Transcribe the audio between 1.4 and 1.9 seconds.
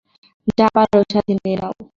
নাও।